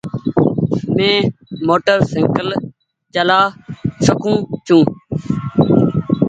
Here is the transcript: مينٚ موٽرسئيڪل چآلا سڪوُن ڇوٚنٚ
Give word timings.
مينٚ 0.95 1.25
موٽرسئيڪل 1.67 2.49
چآلا 3.13 3.39
سڪوُن 4.05 4.35
ڇوٚنٚ 4.67 4.89